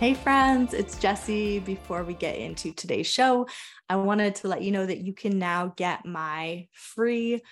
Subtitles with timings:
[0.00, 1.58] Hey, friends, it's Jessie.
[1.58, 3.46] Before we get into today's show,
[3.86, 7.42] I wanted to let you know that you can now get my free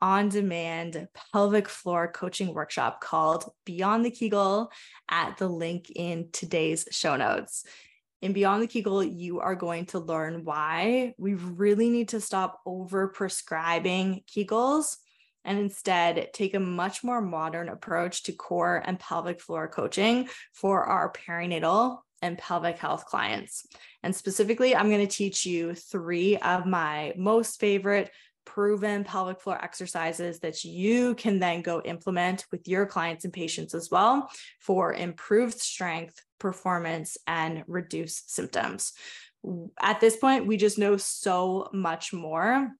[0.00, 4.72] on demand pelvic floor coaching workshop called Beyond the Kegel
[5.10, 7.66] at the link in today's show notes.
[8.22, 12.58] In Beyond the Kegel, you are going to learn why we really need to stop
[12.64, 14.96] over prescribing Kegels
[15.44, 20.84] and instead take a much more modern approach to core and pelvic floor coaching for
[20.84, 23.66] our perinatal and pelvic health clients.
[24.02, 28.10] And specifically, I'm going to teach you three of my most favorite
[28.44, 33.74] proven pelvic floor exercises that you can then go implement with your clients and patients
[33.74, 38.94] as well for improved strength, performance, and reduced symptoms.
[39.80, 42.70] At this point, we just know so much more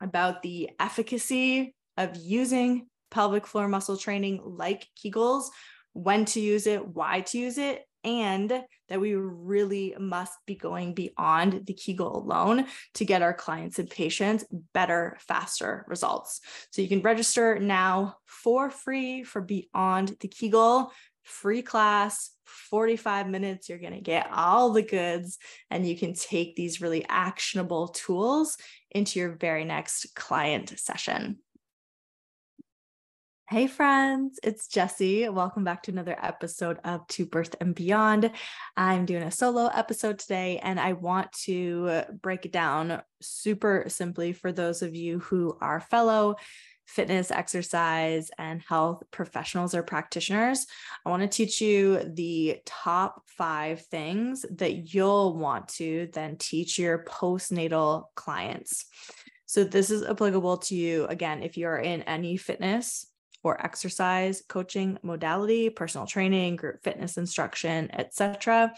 [0.00, 5.48] about the efficacy of using pelvic floor muscle training like Kegels,
[5.92, 10.94] when to use it, why to use it, and that we really must be going
[10.94, 16.40] beyond the Kegel alone to get our clients and patients better, faster results.
[16.70, 23.68] So you can register now for free for Beyond the Kegel, free class, 45 minutes.
[23.68, 25.38] You're going to get all the goods,
[25.70, 28.56] and you can take these really actionable tools
[28.90, 31.38] into your very next client session.
[33.52, 35.28] Hey, friends, it's Jessie.
[35.28, 38.30] Welcome back to another episode of To Birth and Beyond.
[38.78, 44.32] I'm doing a solo episode today, and I want to break it down super simply
[44.32, 46.36] for those of you who are fellow
[46.86, 50.66] fitness, exercise, and health professionals or practitioners.
[51.04, 56.78] I want to teach you the top five things that you'll want to then teach
[56.78, 58.86] your postnatal clients.
[59.44, 63.11] So, this is applicable to you again if you're in any fitness
[63.42, 68.72] or exercise coaching modality, personal training, group fitness instruction, etc.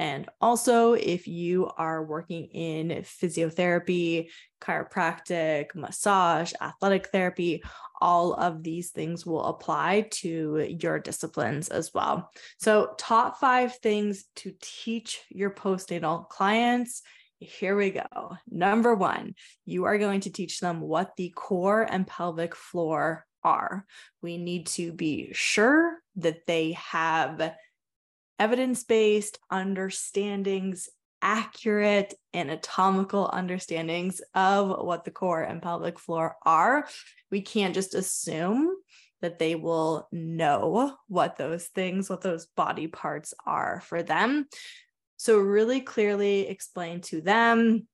[0.00, 7.62] And also, if you are working in physiotherapy, chiropractic, massage, athletic therapy,
[8.00, 12.30] all of these things will apply to your disciplines as well.
[12.58, 17.02] So, top five things to teach your postnatal clients.
[17.38, 18.36] Here we go.
[18.50, 19.34] Number one,
[19.66, 23.86] you are going to teach them what the core and pelvic floor are.
[24.22, 27.54] We need to be sure that they have
[28.38, 30.88] evidence based understandings,
[31.22, 36.86] accurate anatomical understandings of what the core and pelvic floor are.
[37.30, 38.70] We can't just assume
[39.20, 44.46] that they will know what those things, what those body parts are for them.
[45.18, 47.86] So, really clearly explain to them,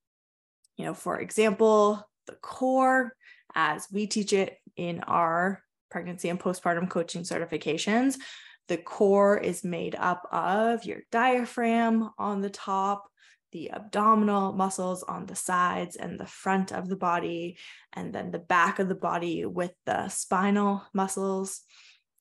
[0.77, 3.13] you know, for example, the core
[3.55, 8.17] as we teach it in our pregnancy and postpartum coaching certifications.
[8.69, 13.09] The core is made up of your diaphragm on the top,
[13.53, 17.59] the abdominal muscles on the sides and the front of the body,
[17.93, 21.63] and then the back of the body with the spinal muscles.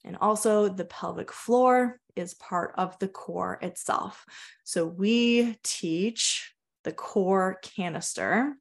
[0.04, 4.24] And also, the pelvic floor is part of the core itself.
[4.64, 8.54] So, we teach the core canister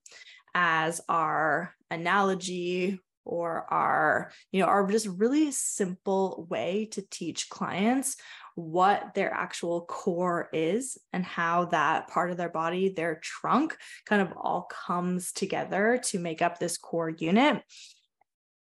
[0.54, 8.16] as our analogy or our you know our just really simple way to teach clients
[8.54, 13.76] what their actual core is and how that part of their body their trunk
[14.06, 17.62] kind of all comes together to make up this core unit.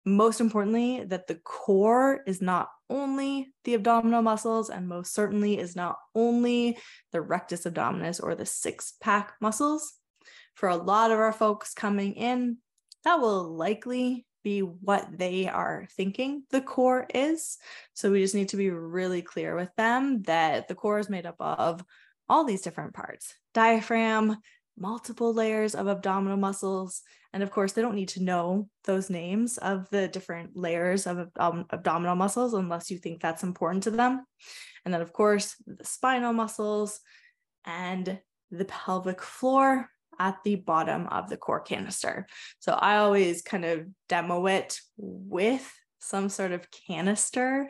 [0.06, 5.76] Most importantly that the core is not only the abdominal muscles and most certainly is
[5.76, 6.78] not only
[7.12, 9.94] the rectus abdominis or the six pack muscles.
[10.56, 12.58] For a lot of our folks coming in
[13.04, 17.58] that will likely be what they are thinking the core is.
[17.94, 21.26] So we just need to be really clear with them that the core is made
[21.26, 21.84] up of
[22.30, 24.38] all these different parts diaphragm,
[24.78, 27.02] multiple layers of abdominal muscles.
[27.34, 31.28] And of course, they don't need to know those names of the different layers of
[31.36, 34.26] um, abdominal muscles unless you think that's important to them.
[34.86, 37.02] And then, of course, the spinal muscles
[37.66, 38.18] and
[38.50, 42.28] the pelvic floor at the bottom of the core canister.
[42.60, 47.70] So I always kind of demo it with some sort of canister,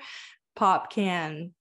[0.55, 1.53] pop can,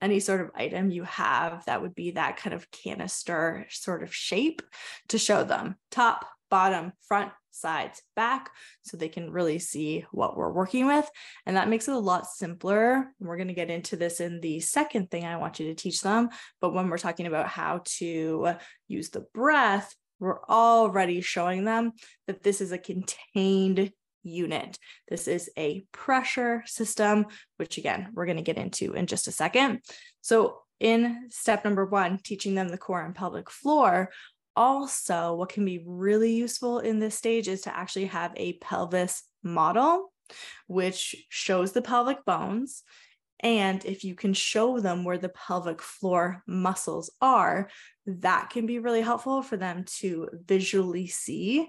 [0.00, 4.14] any sort of item you have that would be that kind of canister sort of
[4.14, 4.60] shape
[5.08, 8.50] to show them top, bottom, front, sides, back,
[8.82, 11.08] so they can really see what we're working with.
[11.46, 13.12] And that makes it a lot simpler.
[13.20, 16.00] We're going to get into this in the second thing I want you to teach
[16.00, 16.30] them.
[16.60, 18.54] But when we're talking about how to
[18.88, 21.92] use the breath, we're already showing them
[22.28, 23.92] that this is a contained
[24.22, 24.78] unit.
[25.08, 27.26] This is a pressure system,
[27.56, 29.80] which again, we're going to get into in just a second.
[30.20, 34.10] So, in step number one, teaching them the core and pelvic floor,
[34.54, 39.24] also, what can be really useful in this stage is to actually have a pelvis
[39.42, 40.12] model,
[40.68, 42.82] which shows the pelvic bones.
[43.42, 47.68] And if you can show them where the pelvic floor muscles are,
[48.06, 51.68] that can be really helpful for them to visually see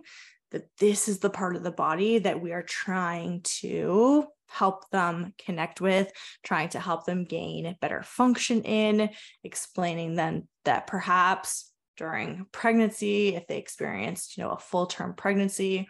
[0.51, 5.33] that this is the part of the body that we are trying to help them
[5.43, 6.11] connect with,
[6.43, 9.09] trying to help them gain better function in,
[9.43, 15.87] explaining then that perhaps during pregnancy, if they experienced, you know, a full term pregnancy,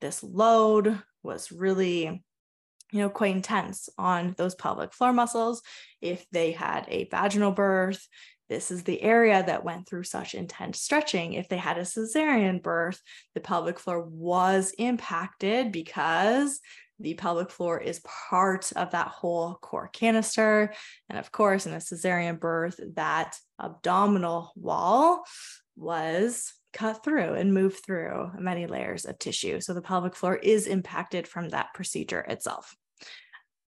[0.00, 2.22] this load was really
[2.96, 5.62] you know quite intense on those pelvic floor muscles
[6.00, 8.06] if they had a vaginal birth
[8.48, 11.32] this is the area that went through such intense stretching.
[11.32, 13.02] If they had a cesarean birth,
[13.34, 16.60] the pelvic floor was impacted because
[16.98, 18.00] the pelvic floor is
[18.30, 20.72] part of that whole core canister.
[21.08, 25.24] And of course, in a cesarean birth, that abdominal wall
[25.76, 29.60] was cut through and moved through many layers of tissue.
[29.60, 32.74] So the pelvic floor is impacted from that procedure itself.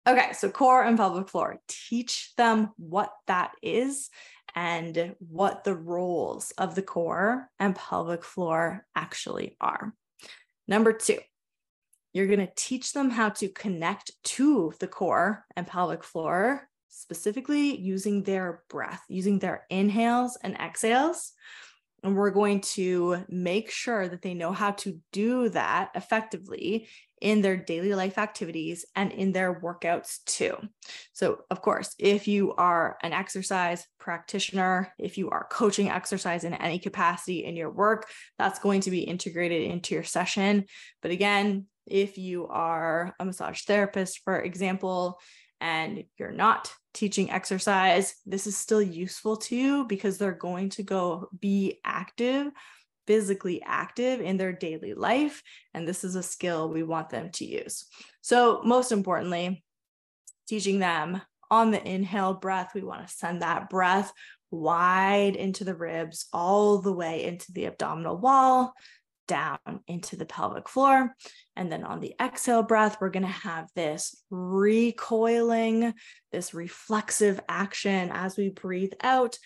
[0.06, 4.10] Okay, so core and pelvic floor, teach them what that is
[4.54, 9.94] and what the roles of the core and pelvic floor actually are.
[10.66, 11.18] Number two,
[12.12, 17.78] you're going to teach them how to connect to the core and pelvic floor, specifically
[17.78, 21.32] using their breath, using their inhales and exhales.
[22.02, 26.88] And we're going to make sure that they know how to do that effectively
[27.22, 30.56] in their daily life activities and in their workouts too.
[31.12, 36.52] So, of course, if you are an exercise practitioner, if you are coaching exercise in
[36.52, 38.08] any capacity in your work,
[38.38, 40.64] that's going to be integrated into your session.
[41.00, 45.20] But again, if you are a massage therapist, for example,
[45.60, 50.82] and you're not teaching exercise, this is still useful to you because they're going to
[50.82, 52.48] go be active
[53.06, 55.42] physically active in their daily life.
[55.74, 57.84] And this is a skill we want them to use.
[58.20, 59.64] So, most importantly,
[60.48, 61.20] teaching them
[61.50, 64.12] on the inhale breath, we want to send that breath
[64.50, 68.74] wide into the ribs, all the way into the abdominal wall,
[69.26, 71.14] down into the pelvic floor.
[71.56, 75.94] And then on the exhale breath, we're going to have this recoiling,
[76.32, 79.38] this reflexive action as we breathe out,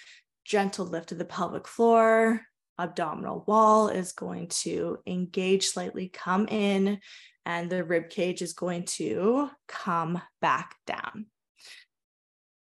[0.45, 2.43] gentle lift of the pelvic floor,
[2.79, 7.01] abdominal wall is going to engage slightly, come in,
[7.45, 11.27] and the rib cage is going to come back down.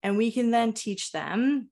[0.03, 1.69] And we can then teach them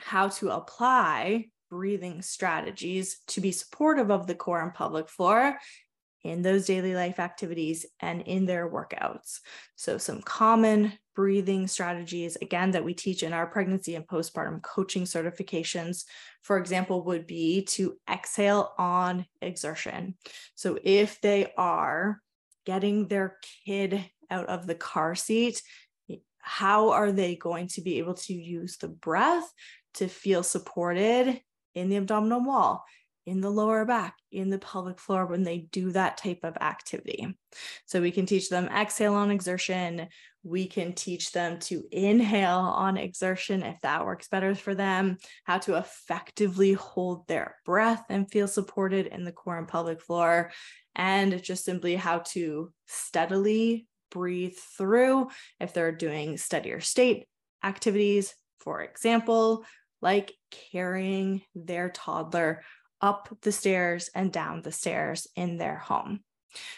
[0.00, 5.58] how to apply breathing strategies to be supportive of the core and pelvic floor
[6.22, 9.40] in those daily life activities and in their workouts.
[9.76, 15.02] So, some common breathing strategies, again, that we teach in our pregnancy and postpartum coaching
[15.02, 16.04] certifications,
[16.42, 20.14] for example, would be to exhale on exertion.
[20.54, 22.20] So, if they are
[22.66, 25.62] getting their kid out of the car seat,
[26.38, 29.50] how are they going to be able to use the breath
[29.94, 31.40] to feel supported
[31.74, 32.84] in the abdominal wall?
[33.26, 37.36] In the lower back, in the pelvic floor when they do that type of activity.
[37.84, 40.06] So we can teach them exhale on exertion.
[40.44, 45.58] We can teach them to inhale on exertion if that works better for them, how
[45.58, 50.52] to effectively hold their breath and feel supported in the core and pelvic floor,
[50.94, 55.28] and just simply how to steadily breathe through
[55.58, 57.26] if they're doing steadier state
[57.64, 58.32] activities.
[58.60, 59.64] For example,
[60.00, 60.32] like
[60.70, 62.62] carrying their toddler
[63.00, 66.20] up the stairs and down the stairs in their home.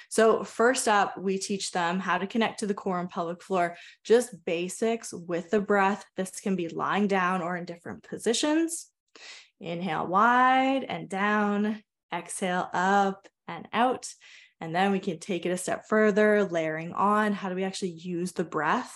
[0.08, 3.76] So, first up, we teach them how to connect to the core and pelvic floor,
[4.04, 6.04] just basics with the breath.
[6.16, 8.86] This can be lying down or in different positions.
[9.60, 11.82] Inhale wide and down,
[12.12, 14.08] exhale up and out.
[14.60, 17.32] And then we can take it a step further, layering on.
[17.32, 18.92] How do we actually use the breath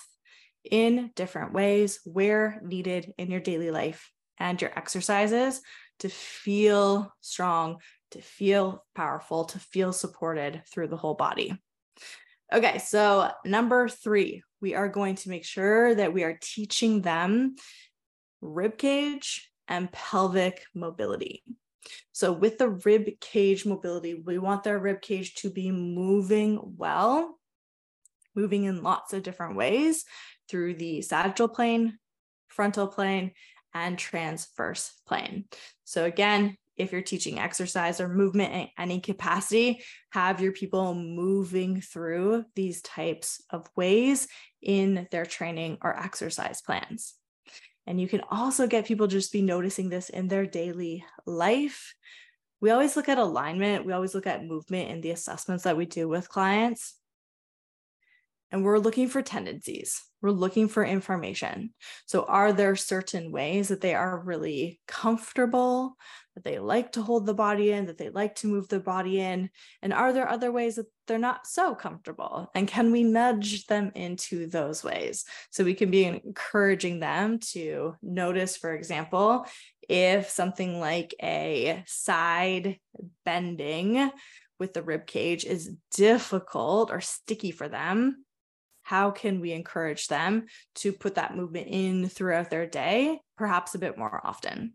[0.69, 5.61] in different ways where needed in your daily life and your exercises
[6.03, 7.79] to feel strong,
[8.11, 11.57] to feel powerful, to feel supported through the whole body?
[12.53, 17.55] Okay, so number three, we are going to make sure that we are teaching them
[18.41, 21.45] rib cage and pelvic mobility.
[22.11, 27.39] So, with the rib cage mobility, we want their rib cage to be moving well,
[28.35, 30.05] moving in lots of different ways
[30.49, 31.99] through the sagittal plane,
[32.49, 33.33] frontal plane,
[33.75, 35.45] and transverse plane.
[35.85, 41.81] So, again, if you're teaching exercise or movement in any capacity, have your people moving
[41.81, 44.29] through these types of ways
[44.63, 47.15] in their training or exercise plans.
[47.87, 51.95] And you can also get people just be noticing this in their daily life.
[52.61, 55.85] We always look at alignment, we always look at movement in the assessments that we
[55.85, 56.95] do with clients.
[58.53, 61.75] And we're looking for tendencies, we're looking for information.
[62.07, 65.97] So, are there certain ways that they are really comfortable,
[66.35, 69.21] that they like to hold the body in, that they like to move the body
[69.21, 69.49] in?
[69.81, 72.51] And are there other ways that they're not so comfortable?
[72.55, 75.25] And can we nudge them into those ways?
[75.51, 79.47] So we can be encouraging them to notice, for example,
[79.89, 82.79] if something like a side
[83.25, 84.11] bending
[84.59, 88.25] with the rib cage is difficult or sticky for them,
[88.93, 90.45] how can we encourage them
[90.75, 94.75] to put that movement in throughout their day, perhaps a bit more often?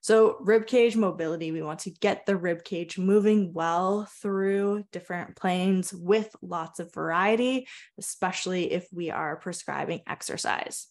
[0.00, 5.36] So, rib cage mobility, we want to get the rib cage moving well through different
[5.36, 10.86] planes with lots of variety, especially if we are prescribing exercise.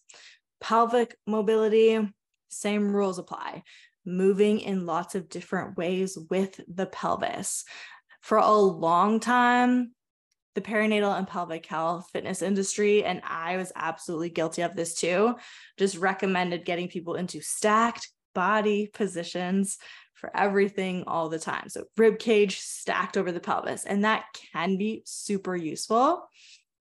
[0.60, 1.98] Pelvic mobility,
[2.50, 3.64] same rules apply,
[4.06, 7.64] moving in lots of different ways with the pelvis.
[8.20, 9.90] For a long time,
[10.62, 15.34] the perinatal and pelvic health fitness industry, and I was absolutely guilty of this too,
[15.78, 19.78] just recommended getting people into stacked body positions
[20.14, 21.68] for everything all the time.
[21.68, 26.28] So rib cage stacked over the pelvis, and that can be super useful.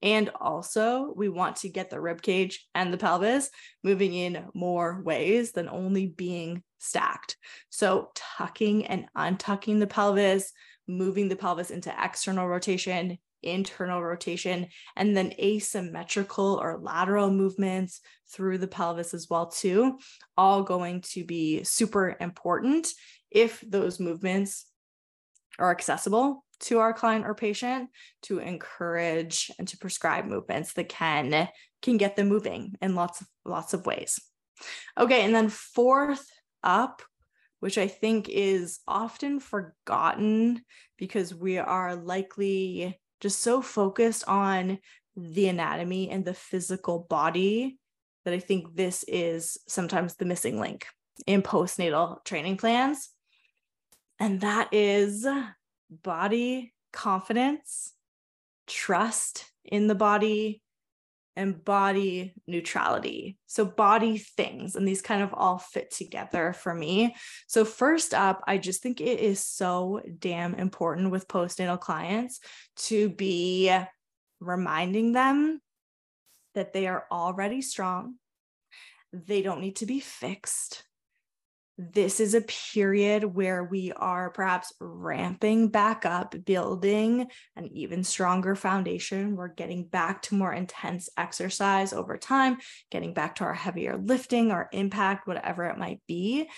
[0.01, 3.49] And also, we want to get the rib cage and the pelvis
[3.83, 7.35] moving in more ways than only being stacked.
[7.69, 10.53] So, tucking and untucking the pelvis,
[10.87, 18.57] moving the pelvis into external rotation, internal rotation, and then asymmetrical or lateral movements through
[18.57, 19.97] the pelvis as well too,
[20.37, 22.87] all going to be super important
[23.31, 24.65] if those movements
[25.57, 27.89] are accessible to our client or patient
[28.21, 31.47] to encourage and to prescribe movements that can
[31.81, 34.19] can get them moving in lots of lots of ways.
[34.97, 36.25] Okay, and then fourth
[36.63, 37.01] up
[37.59, 40.61] which I think is often forgotten
[40.97, 44.79] because we are likely just so focused on
[45.15, 47.77] the anatomy and the physical body
[48.25, 50.85] that I think this is sometimes the missing link
[51.25, 53.09] in postnatal training plans.
[54.19, 55.25] And that is
[55.89, 57.93] body confidence,
[58.67, 60.61] trust in the body,
[61.39, 63.37] and body neutrality.
[63.47, 67.15] So, body things, and these kind of all fit together for me.
[67.47, 72.41] So, first up, I just think it is so damn important with postnatal clients
[72.87, 73.73] to be
[74.41, 75.61] reminding them
[76.55, 78.15] that they are already strong.
[79.13, 80.83] They don't need to be fixed
[81.79, 88.53] this is a period where we are perhaps ramping back up, building an even stronger
[88.53, 89.37] foundation.
[89.37, 92.57] We're getting back to more intense exercise over time,
[92.91, 96.49] getting back to our heavier lifting or impact, whatever it might be.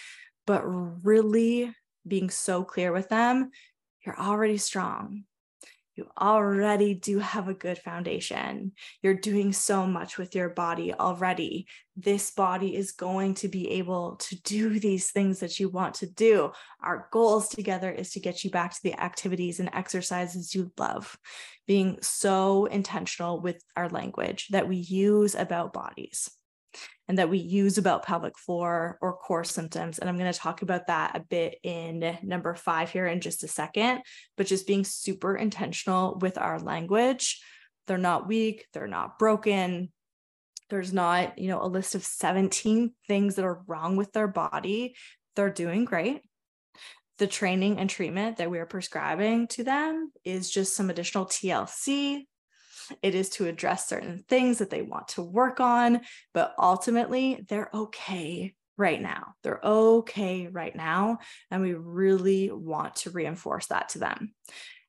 [0.48, 1.72] But really
[2.08, 3.52] being so clear with them,
[4.04, 5.26] you're already strong
[5.96, 8.72] you already do have a good foundation.
[9.02, 11.68] You're doing so much with your body already.
[11.98, 16.08] This body is going to be able to do these things that you want to
[16.08, 16.52] do.
[16.82, 21.18] Our goals together is to get you back to the activities and exercises you love,
[21.68, 26.30] being so intentional with our language that we use about bodies
[27.12, 30.00] and that we use about pelvic floor or core symptoms.
[30.00, 33.44] And I'm going to talk about that a bit in number five here in just
[33.44, 34.04] a second,
[34.38, 37.44] but just being super intentional with our language.
[37.86, 39.92] They're not weak, they're not broken.
[40.70, 44.96] There's not, you know, a list of 17 things that are wrong with their body.
[45.36, 46.22] They're doing great.
[47.18, 52.26] The training and treatment that we are prescribing to them is just some additional TLC,
[53.02, 56.02] it is to address certain things that they want to work on,
[56.34, 59.34] but ultimately they're okay right now.
[59.44, 61.20] They're okay right now.
[61.50, 64.34] And we really want to reinforce that to them.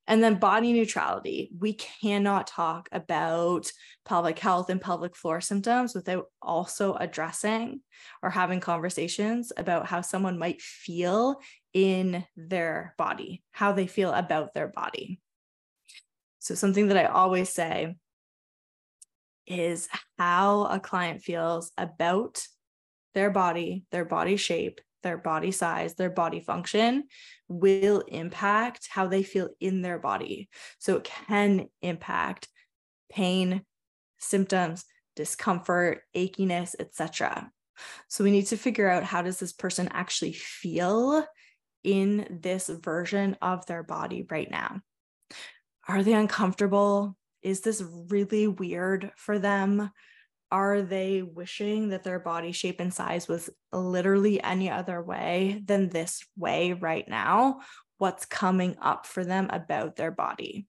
[0.09, 1.51] And then body neutrality.
[1.57, 3.71] We cannot talk about
[4.05, 7.81] pelvic health and pelvic floor symptoms without also addressing
[8.23, 11.41] or having conversations about how someone might feel
[11.73, 15.21] in their body, how they feel about their body.
[16.43, 17.95] So, something that I always say
[19.47, 22.43] is how a client feels about
[23.15, 27.05] their body, their body shape, their body size, their body function
[27.47, 30.49] will impact how they feel in their body.
[30.81, 32.49] So it can impact
[33.09, 33.63] pain,
[34.19, 34.85] symptoms,
[35.15, 37.53] discomfort, achiness, etc.
[38.09, 41.25] So we need to figure out how does this person actually feel
[41.85, 44.81] in this version of their body right now?
[45.89, 47.17] Are they uncomfortable?
[47.43, 49.91] Is this really weird for them?
[50.53, 55.89] are they wishing that their body shape and size was literally any other way than
[55.89, 57.61] this way right now?
[57.97, 60.67] What's coming up for them about their body?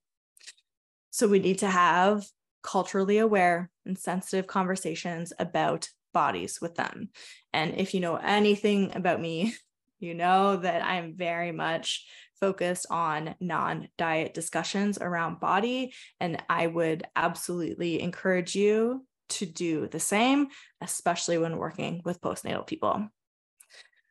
[1.11, 2.25] So we need to have
[2.63, 7.09] culturally aware and sensitive conversations about bodies with them.
[7.51, 9.53] And if you know anything about me,
[9.99, 12.07] you know that I'm very much
[12.43, 15.93] focused on non diet discussions around body.
[16.19, 20.47] And I would absolutely encourage you to do the same,
[20.81, 23.07] especially when working with postnatal people.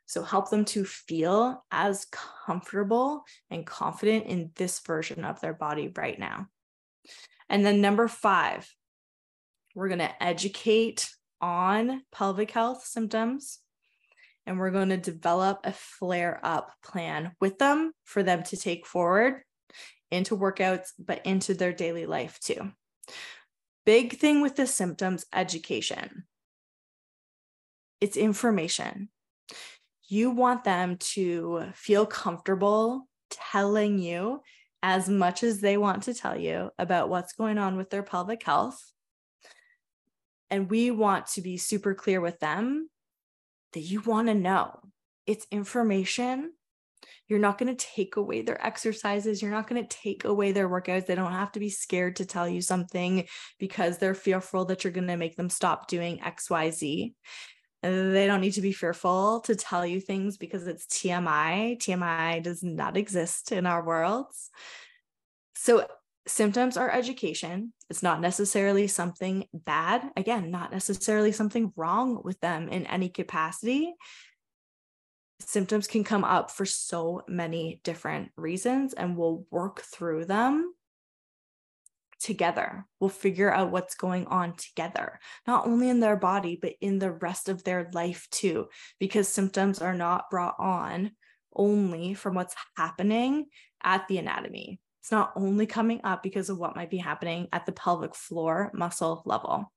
[0.06, 2.06] So help them to feel as
[2.46, 6.46] comfortable and confident in this version of their body right now.
[7.50, 8.66] And then number five,
[9.74, 11.06] we're going to educate
[11.42, 13.58] on pelvic health symptoms
[14.46, 18.86] and we're going to develop a flare up plan with them for them to take
[18.86, 19.42] forward
[20.10, 22.72] into workouts, but into their daily life too.
[23.84, 26.24] Big thing with the symptoms education
[28.02, 29.08] it's information.
[30.08, 34.40] You want them to feel comfortable telling you
[34.82, 38.42] as much as they want to tell you about what's going on with their pelvic
[38.42, 38.90] health.
[40.50, 42.90] And we want to be super clear with them
[43.72, 44.78] that you want to know.
[45.26, 46.52] It's information
[47.32, 49.40] you're not going to take away their exercises.
[49.40, 51.06] You're not going to take away their workouts.
[51.06, 53.26] They don't have to be scared to tell you something
[53.58, 57.14] because they're fearful that you're going to make them stop doing XYZ.
[57.82, 61.78] They don't need to be fearful to tell you things because it's TMI.
[61.78, 64.50] TMI does not exist in our worlds.
[65.56, 65.86] So,
[66.26, 67.72] symptoms are education.
[67.90, 70.10] It's not necessarily something bad.
[70.16, 73.94] Again, not necessarily something wrong with them in any capacity
[75.46, 80.72] symptoms can come up for so many different reasons, and we'll work through them
[82.20, 82.86] together.
[83.00, 87.12] We'll figure out what's going on together, not only in their body, but in the
[87.12, 88.68] rest of their life too,
[89.00, 91.12] because symptoms are not brought on
[91.54, 93.46] only from what's happening
[93.82, 94.80] at the anatomy.
[95.02, 98.70] It's not only coming up because of what might be happening at the pelvic floor
[98.72, 99.72] muscle level.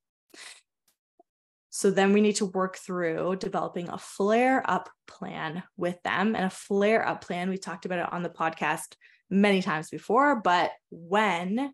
[1.71, 6.35] So then we need to work through developing a flare up plan with them.
[6.35, 8.95] And a flare up plan, we talked about it on the podcast
[9.29, 11.73] many times before, but when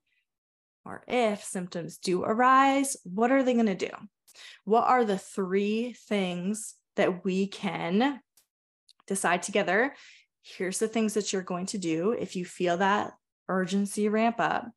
[0.86, 3.92] or if symptoms do arise, what are they going to do?
[4.64, 8.22] What are the three things that we can
[9.08, 9.94] decide together?
[10.42, 13.12] Here's the things that you're going to do if you feel that
[13.52, 14.68] urgency ramp up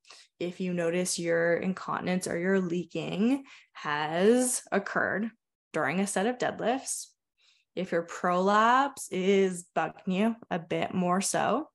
[0.40, 5.30] if you notice your incontinence or your leaking has occurred
[5.72, 7.06] during a set of deadlifts,
[7.74, 11.68] if your prolapse is bugging you a bit more so,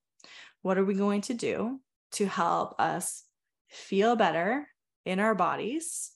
[0.62, 1.80] what are we going to do
[2.12, 3.24] to help us
[3.68, 4.66] feel better
[5.04, 6.12] in our bodies,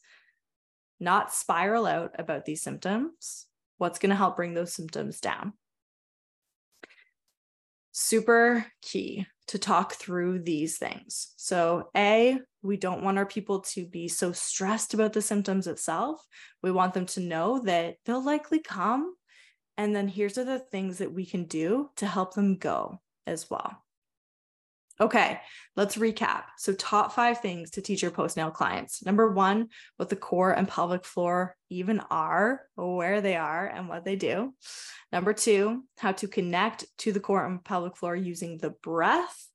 [1.01, 3.47] not spiral out about these symptoms?
[3.79, 5.55] What's going to help bring those symptoms down?
[7.92, 11.35] Super key to talk through these things.
[11.37, 16.25] So, A, we don't want our people to be so stressed about the symptoms itself.
[16.63, 19.15] We want them to know that they'll likely come.
[19.77, 23.51] And then here's are the things that we can do to help them go as
[23.51, 23.84] well.
[25.01, 25.41] Okay,
[25.75, 26.45] let's recap.
[26.57, 29.05] So, top five things to teach your postnatal clients.
[29.05, 34.05] Number one, what the core and pelvic floor even are, where they are, and what
[34.05, 34.55] they do.
[35.11, 39.49] Number two, how to connect to the core and pelvic floor using the breath,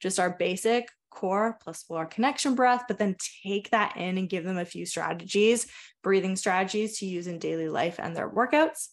[0.00, 4.44] just our basic core plus floor connection breath, but then take that in and give
[4.44, 5.66] them a few strategies,
[6.02, 8.88] breathing strategies to use in daily life and their workouts.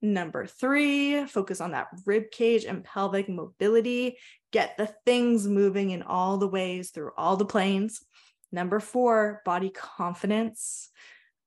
[0.00, 4.16] Number three, focus on that rib cage and pelvic mobility.
[4.52, 8.00] Get the things moving in all the ways through all the planes.
[8.50, 10.90] Number four, body confidence.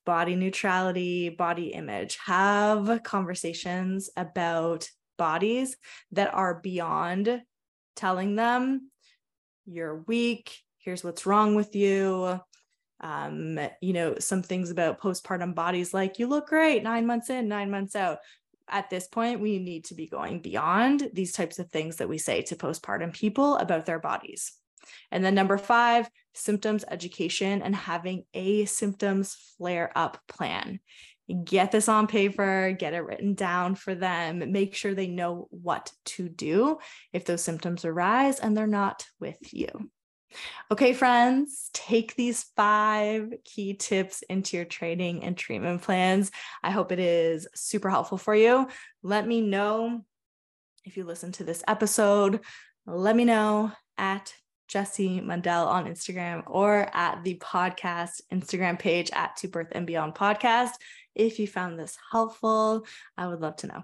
[0.06, 2.18] body neutrality, body image.
[2.26, 5.78] Have conversations about bodies
[6.12, 7.42] that are beyond
[7.96, 8.90] telling them
[9.66, 12.40] you're weak, here's what's wrong with you.
[13.00, 17.48] Um, you know, some things about postpartum bodies like you look great nine months in,
[17.48, 18.20] nine months out.
[18.71, 22.17] At this point, we need to be going beyond these types of things that we
[22.17, 24.53] say to postpartum people about their bodies.
[25.12, 30.79] And then number five, symptoms education and having a symptoms flare up plan.
[31.43, 35.91] Get this on paper, get it written down for them, make sure they know what
[36.05, 36.79] to do
[37.13, 39.67] if those symptoms arise and they're not with you.
[40.72, 46.32] Okay, friends, take these five key tips into your training and treatment plans.
[46.63, 48.67] I hope it is super helpful for you.
[49.04, 50.06] Let me know
[50.86, 52.41] if you listen to this episode.
[52.86, 54.34] Let me know at
[54.67, 60.15] Jessie Mundell on Instagram or at the podcast Instagram page at To Birth and Beyond
[60.15, 60.72] Podcast.
[61.13, 62.86] If you found this helpful,
[63.17, 63.84] I would love to know.